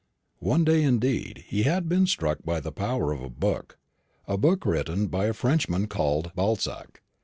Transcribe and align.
One 0.39 0.63
day, 0.65 0.81
indeed, 0.81 1.43
he 1.47 1.61
had 1.61 1.87
been 1.87 2.07
struck 2.07 2.39
by 2.43 2.59
the 2.59 2.71
power 2.71 3.11
of 3.11 3.21
a 3.21 3.29
book, 3.29 3.77
a 4.27 4.35
book 4.35 4.65
written 4.65 5.05
by 5.09 5.25
a 5.25 5.27
certain 5.27 5.33
Frenchman 5.35 5.85
called 5.89 6.31
Balzac. 6.33 7.03